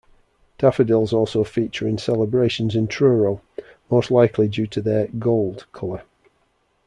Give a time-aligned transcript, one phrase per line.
[0.57, 3.39] Daffodils also feature in celebrations in Truro,
[3.91, 6.01] most likely due to their 'gold' colour.